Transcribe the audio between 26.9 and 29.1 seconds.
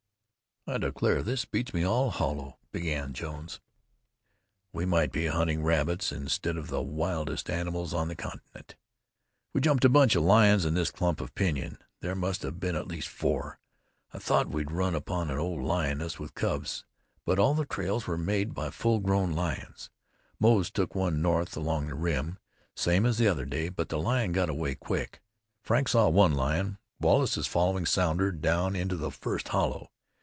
Wallace is following Sounder down into